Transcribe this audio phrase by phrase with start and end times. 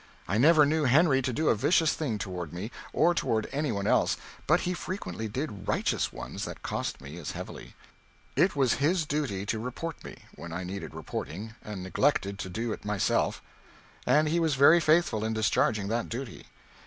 [0.27, 3.85] I never knew Henry to do a vicious thing toward me, or toward any one
[3.85, 7.75] else but he frequently did righteous ones that cost me as heavily.
[8.35, 12.73] It was his duty to report me, when I needed reporting and neglected to do
[12.73, 13.43] it myself,
[14.07, 16.47] and he was very faithful in discharging that duty.